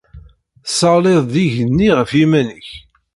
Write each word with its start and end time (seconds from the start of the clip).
Tesseɣliḍ-d 0.65 1.33
igenni 1.45 1.89
ɣef 1.97 2.11
yiman-ik. 2.19 2.69